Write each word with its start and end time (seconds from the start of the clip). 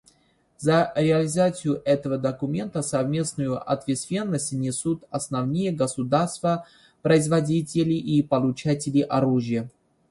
За 0.57 0.91
реализацию 0.95 1.79
этого 1.85 2.17
документа 2.17 2.81
совместную 2.81 3.61
ответственность 3.71 4.51
несут 4.51 5.03
основные 5.11 5.71
государства-производители 5.71 7.93
и 7.93 8.23
получатели 8.23 9.01
оружия. 9.01 9.69